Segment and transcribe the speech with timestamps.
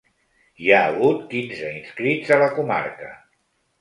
[0.63, 3.13] Hi ha hagut quinze inscrits a la comarca.